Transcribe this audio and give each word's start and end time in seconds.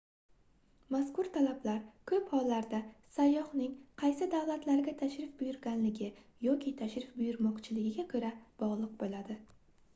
mazkur 0.93 1.27
talablar 1.35 1.75
koʻp 2.11 2.31
hollarda 2.35 2.79
sayyohning 3.19 3.75
qaysi 4.03 4.29
davlatlarga 4.33 4.97
tashrif 5.05 5.37
buyurganligi 5.43 6.11
yoki 6.49 6.75
tashrif 6.83 7.15
buyurmoqchiligiga 7.23 8.11
bogʻliq 8.35 9.01
boʻladi 9.05 9.43